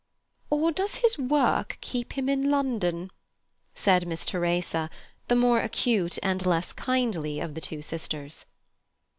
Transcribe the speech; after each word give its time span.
"Or 0.49 0.71
does 0.71 0.95
his 0.95 1.19
work 1.19 1.77
keep 1.79 2.13
him 2.13 2.27
in 2.27 2.49
London?" 2.49 3.11
said 3.75 4.07
Miss 4.07 4.25
Teresa, 4.25 4.89
the 5.27 5.35
more 5.35 5.59
acute 5.61 6.17
and 6.23 6.43
less 6.43 6.73
kindly 6.73 7.39
of 7.39 7.53
the 7.53 7.61
two 7.61 7.83
sisters. 7.83 8.47